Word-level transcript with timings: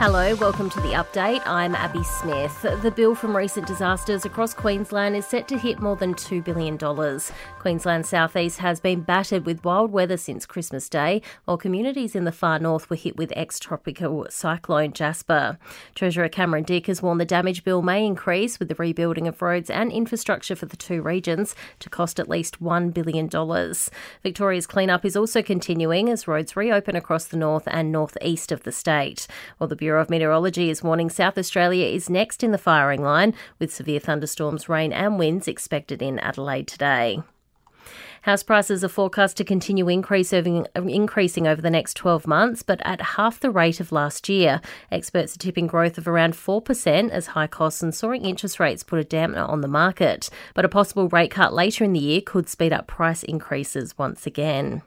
Hello, 0.00 0.32
welcome 0.36 0.70
to 0.70 0.80
the 0.82 0.92
update. 0.92 1.42
I'm 1.44 1.74
Abby 1.74 2.04
Smith. 2.04 2.62
The 2.62 2.92
bill 2.92 3.16
from 3.16 3.36
recent 3.36 3.66
disasters 3.66 4.24
across 4.24 4.54
Queensland 4.54 5.16
is 5.16 5.26
set 5.26 5.48
to 5.48 5.58
hit 5.58 5.80
more 5.80 5.96
than 5.96 6.14
$2 6.14 6.44
billion. 6.44 6.78
Queensland's 7.58 8.08
southeast 8.08 8.60
has 8.60 8.78
been 8.78 9.00
battered 9.00 9.44
with 9.44 9.64
wild 9.64 9.90
weather 9.90 10.16
since 10.16 10.46
Christmas 10.46 10.88
Day, 10.88 11.20
while 11.46 11.56
communities 11.56 12.14
in 12.14 12.22
the 12.22 12.30
far 12.30 12.60
north 12.60 12.88
were 12.88 12.94
hit 12.94 13.16
with 13.16 13.32
ex 13.34 13.58
tropical 13.58 14.24
cyclone 14.30 14.92
Jasper. 14.92 15.58
Treasurer 15.96 16.28
Cameron 16.28 16.62
Dick 16.62 16.86
has 16.86 17.02
warned 17.02 17.20
the 17.20 17.24
damage 17.24 17.64
bill 17.64 17.82
may 17.82 18.06
increase 18.06 18.60
with 18.60 18.68
the 18.68 18.76
rebuilding 18.76 19.26
of 19.26 19.42
roads 19.42 19.68
and 19.68 19.90
infrastructure 19.90 20.54
for 20.54 20.66
the 20.66 20.76
two 20.76 21.02
regions 21.02 21.56
to 21.80 21.90
cost 21.90 22.20
at 22.20 22.28
least 22.28 22.62
$1 22.62 22.94
billion. 22.94 23.28
Victoria's 24.22 24.66
cleanup 24.68 25.04
is 25.04 25.16
also 25.16 25.42
continuing 25.42 26.08
as 26.08 26.28
roads 26.28 26.54
reopen 26.54 26.94
across 26.94 27.24
the 27.24 27.36
north 27.36 27.66
and 27.66 27.90
northeast 27.90 28.52
of 28.52 28.62
the 28.62 28.70
state. 28.70 29.26
While 29.56 29.66
the 29.66 29.87
Bureau 29.88 30.02
of 30.02 30.10
Meteorology 30.10 30.68
is 30.68 30.82
warning 30.82 31.08
South 31.08 31.38
Australia 31.38 31.86
is 31.86 32.10
next 32.10 32.44
in 32.44 32.50
the 32.50 32.58
firing 32.58 33.02
line, 33.02 33.32
with 33.58 33.72
severe 33.72 33.98
thunderstorms, 33.98 34.68
rain, 34.68 34.92
and 34.92 35.18
winds 35.18 35.48
expected 35.48 36.02
in 36.02 36.18
Adelaide 36.18 36.68
today. 36.68 37.22
House 38.22 38.42
prices 38.42 38.84
are 38.84 38.88
forecast 38.88 39.36
to 39.36 39.44
continue 39.44 39.88
increasing, 39.88 40.66
increasing 40.74 41.46
over 41.46 41.62
the 41.62 41.70
next 41.70 41.94
12 41.94 42.26
months, 42.26 42.62
but 42.62 42.80
at 42.84 43.00
half 43.00 43.40
the 43.40 43.50
rate 43.50 43.80
of 43.80 43.92
last 43.92 44.28
year. 44.28 44.60
Experts 44.90 45.34
are 45.34 45.38
tipping 45.38 45.66
growth 45.66 45.98
of 45.98 46.08
around 46.08 46.34
4% 46.34 47.10
as 47.10 47.28
high 47.28 47.46
costs 47.46 47.82
and 47.82 47.94
soaring 47.94 48.24
interest 48.24 48.60
rates 48.60 48.82
put 48.82 49.00
a 49.00 49.04
dampener 49.04 49.48
on 49.48 49.60
the 49.60 49.68
market. 49.68 50.30
But 50.54 50.64
a 50.64 50.68
possible 50.68 51.08
rate 51.08 51.30
cut 51.30 51.52
later 51.52 51.84
in 51.84 51.92
the 51.92 52.00
year 52.00 52.20
could 52.20 52.48
speed 52.48 52.72
up 52.72 52.86
price 52.86 53.22
increases 53.22 53.96
once 53.96 54.26
again. 54.26 54.82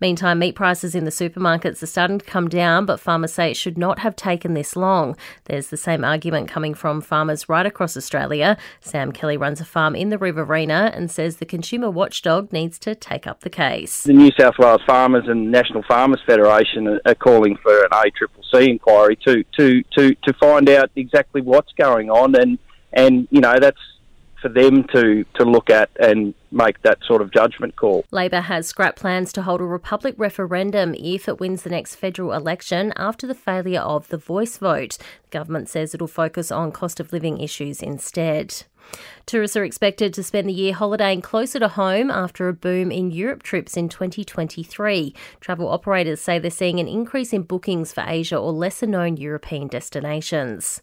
Meantime, 0.00 0.38
meat 0.38 0.54
prices 0.54 0.94
in 0.94 1.04
the 1.04 1.10
supermarkets 1.10 1.82
are 1.82 1.86
starting 1.86 2.18
to 2.18 2.24
come 2.24 2.48
down, 2.48 2.86
but 2.86 3.00
farmers 3.00 3.34
say 3.34 3.50
it 3.50 3.56
should 3.56 3.76
not 3.76 3.98
have 3.98 4.16
taken 4.16 4.54
this 4.54 4.74
long. 4.74 5.16
There's 5.44 5.68
the 5.68 5.76
same 5.76 6.04
argument 6.04 6.48
coming 6.48 6.74
from 6.74 7.00
farmers 7.00 7.48
right 7.48 7.66
across 7.66 7.96
Australia. 7.96 8.56
Sam 8.80 9.12
Kelly 9.12 9.36
runs 9.36 9.60
a 9.60 9.64
farm 9.64 9.94
in 9.94 10.08
the 10.08 10.18
Riverina 10.18 10.92
and 10.94 11.10
says 11.10 11.36
the 11.36 11.46
consumer 11.46 11.90
watchdog 11.90 12.52
needs 12.52 12.69
to 12.78 12.94
take 12.94 13.26
up 13.26 13.40
the 13.40 13.50
case. 13.50 14.04
The 14.04 14.12
New 14.12 14.30
South 14.38 14.54
Wales 14.58 14.82
Farmers 14.86 15.24
and 15.26 15.50
National 15.50 15.82
Farmers 15.82 16.20
Federation 16.26 17.00
are 17.04 17.14
calling 17.14 17.56
for 17.62 17.84
an 17.84 17.90
ACCC 17.90 18.68
inquiry 18.68 19.16
to, 19.26 19.44
to, 19.58 19.82
to, 19.96 20.14
to 20.14 20.32
find 20.34 20.68
out 20.68 20.90
exactly 20.96 21.40
what's 21.40 21.72
going 21.72 22.10
on 22.10 22.34
and 22.34 22.58
and 22.92 23.28
you 23.30 23.40
know 23.40 23.54
that's 23.60 23.78
for 24.40 24.48
them 24.48 24.84
to, 24.84 25.24
to 25.34 25.44
look 25.44 25.70
at 25.70 25.90
and 26.00 26.34
make 26.50 26.80
that 26.82 26.98
sort 27.06 27.22
of 27.22 27.30
judgment 27.30 27.76
call. 27.76 28.04
Labor 28.10 28.40
has 28.40 28.66
scrapped 28.66 28.98
plans 28.98 29.32
to 29.34 29.42
hold 29.42 29.60
a 29.60 29.64
Republic 29.64 30.14
referendum 30.16 30.94
if 30.94 31.28
it 31.28 31.38
wins 31.38 31.62
the 31.62 31.70
next 31.70 31.96
federal 31.96 32.32
election 32.32 32.92
after 32.96 33.26
the 33.26 33.34
failure 33.34 33.80
of 33.80 34.08
the 34.08 34.16
voice 34.16 34.56
vote. 34.56 34.96
The 34.98 35.38
government 35.38 35.68
says 35.68 35.94
it'll 35.94 36.06
focus 36.06 36.50
on 36.50 36.72
cost 36.72 37.00
of 37.00 37.12
living 37.12 37.38
issues 37.38 37.82
instead. 37.82 38.64
Tourists 39.26 39.56
are 39.56 39.64
expected 39.64 40.12
to 40.14 40.22
spend 40.22 40.48
the 40.48 40.52
year 40.52 40.72
holidaying 40.72 41.22
closer 41.22 41.58
to 41.58 41.68
home 41.68 42.10
after 42.10 42.48
a 42.48 42.52
boom 42.52 42.90
in 42.90 43.10
Europe 43.10 43.42
trips 43.42 43.76
in 43.76 43.88
2023. 43.88 45.14
Travel 45.40 45.68
operators 45.68 46.20
say 46.20 46.38
they're 46.38 46.50
seeing 46.50 46.80
an 46.80 46.88
increase 46.88 47.32
in 47.32 47.42
bookings 47.42 47.92
for 47.92 48.04
Asia 48.06 48.36
or 48.36 48.52
lesser 48.52 48.86
known 48.86 49.16
European 49.16 49.68
destinations. 49.68 50.82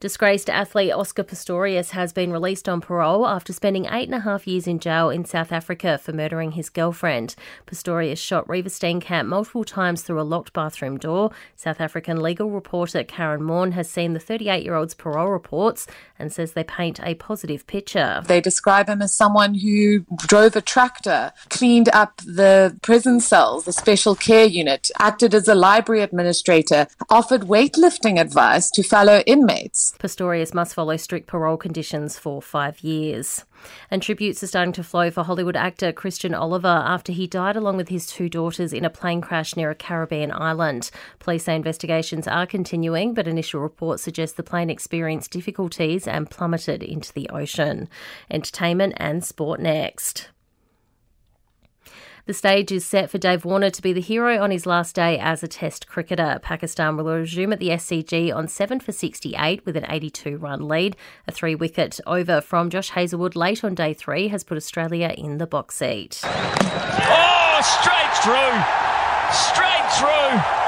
Disgraced 0.00 0.48
athlete 0.48 0.92
Oscar 0.92 1.24
Pistorius 1.24 1.90
has 1.90 2.12
been 2.12 2.32
released 2.32 2.68
on 2.68 2.80
parole 2.80 3.26
after 3.26 3.52
spending 3.52 3.86
eight 3.86 4.08
and 4.08 4.14
a 4.14 4.20
half 4.20 4.46
years 4.46 4.66
in 4.66 4.78
jail 4.78 5.10
in 5.10 5.24
South 5.24 5.52
Africa 5.52 5.98
for 5.98 6.12
murdering 6.12 6.52
his 6.52 6.68
girlfriend. 6.68 7.34
Pistorius 7.66 8.18
shot 8.18 8.46
Reeva 8.46 8.68
Steenkamp 8.68 9.26
multiple 9.26 9.64
times 9.64 10.02
through 10.02 10.20
a 10.20 10.22
locked 10.22 10.52
bathroom 10.52 10.98
door. 10.98 11.30
South 11.56 11.80
African 11.80 12.22
legal 12.22 12.50
reporter 12.50 13.02
Karen 13.02 13.40
Maughan 13.40 13.72
has 13.72 13.90
seen 13.90 14.12
the 14.12 14.20
38 14.20 14.62
year 14.62 14.74
old's 14.74 14.94
parole 14.94 15.30
reports 15.30 15.86
and 16.18 16.32
says 16.32 16.52
they 16.52 16.64
paint 16.64 17.00
a 17.02 17.14
positive 17.14 17.45
picture. 17.66 18.22
They 18.26 18.40
describe 18.40 18.88
him 18.88 19.02
as 19.02 19.14
someone 19.14 19.54
who 19.54 20.00
drove 20.26 20.56
a 20.56 20.60
tractor, 20.60 21.32
cleaned 21.48 21.88
up 21.90 22.18
the 22.18 22.76
prison 22.82 23.20
cells, 23.20 23.64
the 23.64 23.72
special 23.72 24.14
care 24.14 24.46
unit, 24.46 24.90
acted 24.98 25.34
as 25.34 25.48
a 25.48 25.54
library 25.54 26.02
administrator, 26.02 26.86
offered 27.10 27.42
weightlifting 27.42 28.20
advice 28.20 28.70
to 28.70 28.82
fellow 28.82 29.22
inmates. 29.26 29.94
Pistorius 29.98 30.54
must 30.54 30.74
follow 30.74 30.96
strict 30.96 31.26
parole 31.26 31.56
conditions 31.56 32.18
for 32.18 32.42
five 32.42 32.80
years. 32.80 33.44
And 33.90 34.02
tributes 34.02 34.42
are 34.42 34.46
starting 34.46 34.72
to 34.74 34.84
flow 34.84 35.10
for 35.10 35.24
Hollywood 35.24 35.56
actor 35.56 35.92
Christian 35.92 36.34
Oliver 36.34 36.68
after 36.68 37.12
he 37.12 37.26
died 37.26 37.56
along 37.56 37.76
with 37.76 37.88
his 37.88 38.06
two 38.06 38.28
daughters 38.28 38.72
in 38.72 38.84
a 38.84 38.90
plane 38.90 39.20
crash 39.20 39.56
near 39.56 39.70
a 39.70 39.74
Caribbean 39.74 40.30
island. 40.30 40.90
Police 41.18 41.44
say 41.44 41.56
investigations 41.56 42.28
are 42.28 42.46
continuing, 42.46 43.14
but 43.14 43.26
initial 43.26 43.60
reports 43.60 44.02
suggest 44.02 44.36
the 44.36 44.42
plane 44.42 44.70
experienced 44.70 45.30
difficulties 45.30 46.06
and 46.06 46.30
plummeted 46.30 46.82
into 46.82 47.12
the 47.12 47.25
ocean. 47.30 47.88
Entertainment 48.30 48.94
and 48.96 49.24
sport 49.24 49.60
next. 49.60 50.28
The 52.26 52.34
stage 52.34 52.72
is 52.72 52.84
set 52.84 53.08
for 53.08 53.18
Dave 53.18 53.44
Warner 53.44 53.70
to 53.70 53.80
be 53.80 53.92
the 53.92 54.00
hero 54.00 54.42
on 54.42 54.50
his 54.50 54.66
last 54.66 54.96
day 54.96 55.16
as 55.16 55.44
a 55.44 55.48
Test 55.48 55.86
cricketer. 55.86 56.40
Pakistan 56.42 56.96
will 56.96 57.04
resume 57.04 57.52
at 57.52 57.60
the 57.60 57.68
SCG 57.68 58.34
on 58.34 58.48
7 58.48 58.80
for 58.80 58.90
68 58.90 59.64
with 59.64 59.76
an 59.76 59.86
82 59.88 60.36
run 60.36 60.66
lead. 60.66 60.96
A 61.28 61.30
three 61.30 61.54
wicket 61.54 62.00
over 62.04 62.40
from 62.40 62.68
Josh 62.68 62.90
Hazlewood 62.90 63.36
late 63.36 63.62
on 63.62 63.76
day 63.76 63.94
three 63.94 64.26
has 64.26 64.42
put 64.42 64.56
Australia 64.56 65.14
in 65.16 65.38
the 65.38 65.46
box 65.46 65.76
seat. 65.76 66.20
Oh, 66.24 67.60
straight 67.62 68.14
through! 68.24 68.58
Straight 69.30 69.86
through! 69.94 70.66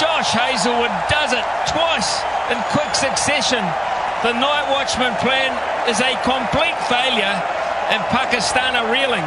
Josh 0.00 0.32
Hazlewood 0.32 0.92
does 1.10 1.34
it 1.34 1.44
twice 1.68 2.22
in 2.50 2.56
quick 2.72 2.94
succession. 2.94 3.64
The 4.26 4.32
night 4.32 4.68
watchman 4.72 5.14
plan 5.18 5.52
is 5.88 6.00
a 6.00 6.20
complete 6.24 6.76
failure, 6.88 7.40
and 7.92 8.02
Pakistan 8.06 8.74
are 8.74 8.92
reeling. 8.92 9.24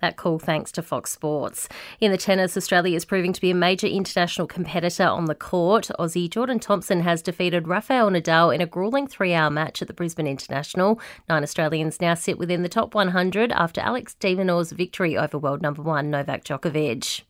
That 0.00 0.16
call 0.16 0.38
thanks 0.38 0.72
to 0.72 0.82
Fox 0.82 1.10
Sports. 1.10 1.68
In 2.00 2.12
the 2.12 2.16
tennis, 2.16 2.56
Australia 2.56 2.96
is 2.96 3.04
proving 3.04 3.34
to 3.34 3.40
be 3.42 3.50
a 3.50 3.54
major 3.54 3.86
international 3.86 4.46
competitor 4.46 5.04
on 5.04 5.26
the 5.26 5.34
court. 5.34 5.90
Aussie 5.98 6.30
Jordan 6.30 6.60
Thompson 6.60 7.02
has 7.02 7.20
defeated 7.20 7.68
Rafael 7.68 8.08
Nadal 8.08 8.54
in 8.54 8.62
a 8.62 8.66
grueling 8.66 9.06
three 9.06 9.34
hour 9.34 9.50
match 9.50 9.82
at 9.82 9.86
the 9.86 9.92
Brisbane 9.92 10.26
International. 10.26 10.98
Nine 11.28 11.42
Australians 11.42 12.00
now 12.00 12.14
sit 12.14 12.38
within 12.38 12.62
the 12.62 12.70
top 12.70 12.94
100 12.94 13.52
after 13.52 13.82
Alex 13.82 14.14
de 14.14 14.34
Minaur's 14.34 14.72
victory 14.72 15.14
over 15.14 15.36
world 15.36 15.60
number 15.60 15.82
one 15.82 16.10
Novak 16.10 16.42
Djokovic. 16.42 17.20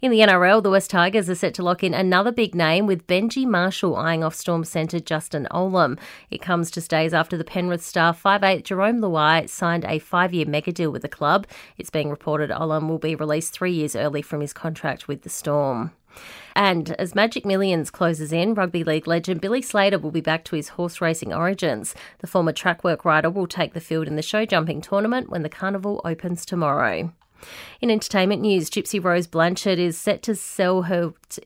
In 0.00 0.10
the 0.10 0.18
NRL, 0.18 0.62
the 0.62 0.70
Wests 0.70 0.88
Tigers 0.88 1.30
are 1.30 1.34
set 1.34 1.54
to 1.54 1.62
lock 1.62 1.82
in 1.82 1.94
another 1.94 2.32
big 2.32 2.54
name 2.54 2.86
with 2.86 3.06
Benji 3.06 3.46
Marshall 3.46 3.96
eyeing 3.96 4.24
off 4.24 4.34
Storm 4.34 4.64
centre 4.64 5.00
Justin 5.00 5.46
Olam. 5.50 5.98
It 6.30 6.42
comes 6.42 6.70
just 6.70 6.90
days 6.90 7.14
after 7.14 7.36
the 7.36 7.44
Penrith 7.44 7.84
star 7.84 8.12
five-eighth 8.12 8.64
Jarome 8.64 9.00
Luai 9.00 9.48
signed 9.48 9.84
a 9.84 9.98
five 9.98 10.34
year 10.34 10.46
mega 10.46 10.72
deal 10.72 10.90
with 10.90 11.02
the 11.02 11.08
club. 11.08 11.46
It's 11.78 11.90
being 11.90 12.10
reported 12.10 12.50
Olam 12.50 12.88
will 12.88 12.98
be 12.98 13.14
released 13.14 13.52
three 13.52 13.72
years 13.72 13.94
early 13.96 14.22
from 14.22 14.40
his 14.40 14.52
contract 14.52 15.08
with 15.08 15.22
the 15.22 15.30
Storm. 15.30 15.92
And 16.54 16.90
as 16.92 17.14
Magic 17.14 17.46
Millions 17.46 17.90
closes 17.90 18.32
in, 18.32 18.54
rugby 18.54 18.84
league 18.84 19.06
legend 19.06 19.40
Billy 19.40 19.62
Slater 19.62 19.98
will 19.98 20.10
be 20.10 20.20
back 20.20 20.44
to 20.44 20.56
his 20.56 20.70
horse 20.70 21.00
racing 21.00 21.32
origins. 21.32 21.94
The 22.18 22.26
former 22.26 22.52
track 22.52 22.84
work 22.84 23.04
rider 23.04 23.30
will 23.30 23.46
take 23.46 23.72
the 23.72 23.80
field 23.80 24.06
in 24.06 24.16
the 24.16 24.22
show 24.22 24.44
jumping 24.44 24.80
tournament 24.80 25.30
when 25.30 25.42
the 25.42 25.48
carnival 25.48 26.00
opens 26.04 26.44
tomorrow. 26.44 27.12
In 27.80 27.90
entertainment 27.90 28.42
news, 28.42 28.70
Gypsy 28.70 29.02
Rose 29.02 29.26
Blanchard 29.26 29.78
is 29.78 29.98
set 29.98 30.22
to 30.22 30.34
sell 30.34 30.82
her. 30.82 31.12
T- 31.28 31.42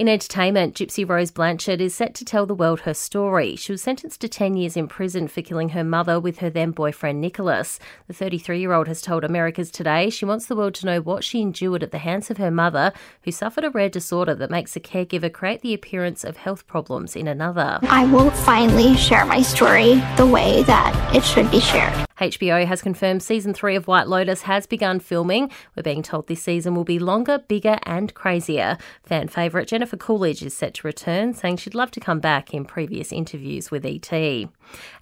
in 0.00 0.08
entertainment, 0.08 0.74
Gypsy 0.74 1.06
Rose 1.06 1.30
Blanchard 1.30 1.78
is 1.78 1.94
set 1.94 2.14
to 2.14 2.24
tell 2.24 2.46
the 2.46 2.54
world 2.54 2.80
her 2.80 2.94
story. 2.94 3.54
She 3.54 3.70
was 3.70 3.82
sentenced 3.82 4.22
to 4.22 4.28
10 4.28 4.56
years 4.56 4.74
in 4.74 4.88
prison 4.88 5.28
for 5.28 5.42
killing 5.42 5.68
her 5.68 5.84
mother 5.84 6.18
with 6.18 6.38
her 6.38 6.48
then 6.48 6.70
boyfriend 6.70 7.20
Nicholas. 7.20 7.78
The 8.06 8.14
33 8.14 8.60
year 8.60 8.72
old 8.72 8.88
has 8.88 9.02
told 9.02 9.24
America's 9.24 9.70
Today 9.70 10.08
she 10.08 10.24
wants 10.24 10.46
the 10.46 10.56
world 10.56 10.72
to 10.76 10.86
know 10.86 11.02
what 11.02 11.22
she 11.22 11.42
endured 11.42 11.82
at 11.82 11.90
the 11.90 11.98
hands 11.98 12.30
of 12.30 12.38
her 12.38 12.50
mother, 12.50 12.94
who 13.24 13.30
suffered 13.30 13.64
a 13.64 13.68
rare 13.68 13.90
disorder 13.90 14.34
that 14.36 14.50
makes 14.50 14.74
a 14.74 14.80
caregiver 14.80 15.30
create 15.30 15.60
the 15.60 15.74
appearance 15.74 16.24
of 16.24 16.38
health 16.38 16.66
problems 16.66 17.14
in 17.14 17.28
another. 17.28 17.78
I 17.82 18.06
will 18.06 18.30
finally 18.30 18.96
share 18.96 19.26
my 19.26 19.42
story 19.42 19.96
the 20.16 20.26
way 20.26 20.62
that 20.62 21.14
it 21.14 21.24
should 21.24 21.50
be 21.50 21.60
shared. 21.60 22.06
HBO 22.20 22.66
has 22.66 22.82
confirmed 22.82 23.22
season 23.22 23.54
three 23.54 23.74
of 23.76 23.86
White 23.86 24.06
Lotus 24.06 24.42
has 24.42 24.66
begun 24.66 25.00
filming. 25.00 25.50
We're 25.74 25.82
being 25.82 26.02
told 26.02 26.26
this 26.26 26.42
season 26.42 26.74
will 26.74 26.84
be 26.84 26.98
longer, 26.98 27.38
bigger, 27.38 27.78
and 27.84 28.12
crazier. 28.12 28.76
Fan 29.02 29.28
favourite 29.28 29.68
Jennifer 29.68 29.96
Coolidge 29.96 30.42
is 30.42 30.54
set 30.54 30.74
to 30.74 30.86
return, 30.86 31.32
saying 31.32 31.56
she'd 31.56 31.74
love 31.74 31.90
to 31.92 32.00
come 32.00 32.20
back 32.20 32.52
in 32.52 32.66
previous 32.66 33.10
interviews 33.10 33.70
with 33.70 33.86
ET. 33.86 34.12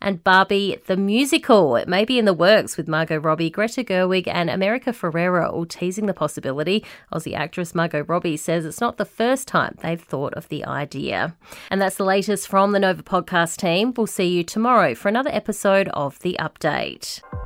And 0.01 0.23
Barbie 0.23 0.79
the 0.87 0.97
musical. 0.97 1.77
It 1.77 1.89
may 1.89 2.05
be 2.05 2.19
in 2.19 2.25
the 2.25 2.33
works 2.33 2.77
with 2.77 2.89
Margot 2.89 3.19
Robbie, 3.19 3.51
Greta 3.51 3.83
Gerwig, 3.83 4.29
and 4.29 4.49
America 4.49 4.91
Ferrera 4.91 5.53
all 5.53 5.67
teasing 5.67 6.07
the 6.07 6.15
possibility. 6.15 6.85
Aussie 7.13 7.35
actress 7.35 7.75
Margot 7.75 8.05
Robbie 8.05 8.37
says 8.37 8.65
it's 8.65 8.81
not 8.81 8.97
the 8.97 9.05
first 9.05 9.49
time 9.49 9.77
they've 9.83 10.01
thought 10.01 10.35
of 10.35 10.49
the 10.49 10.65
idea. 10.65 11.37
And 11.71 11.83
that's 11.83 11.97
the 11.97 12.05
latest 12.05 12.49
from 12.49 12.73
the 12.73 12.79
Nova 12.79 13.03
podcast 13.03 13.57
team. 13.57 13.93
We'll 13.97 14.07
see 14.07 14.29
you 14.29 14.45
tomorrow 14.45 14.95
for 14.95 15.09
another 15.09 15.31
episode 15.31 15.89
of 15.89 16.19
The 16.21 16.37
Update 16.39 17.08
it. 17.17 17.38